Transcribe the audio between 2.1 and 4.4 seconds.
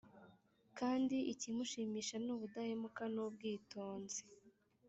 ni ubudahemuka n’ubwitonzi